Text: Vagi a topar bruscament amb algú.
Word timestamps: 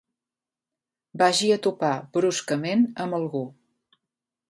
Vagi 1.23 1.51
a 1.57 1.59
topar 1.67 1.93
bruscament 2.19 2.85
amb 3.07 3.23
algú. 3.23 3.47